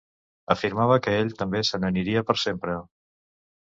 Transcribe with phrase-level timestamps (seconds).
[0.55, 2.83] Afirmava que ell també se n’aniria per sempre.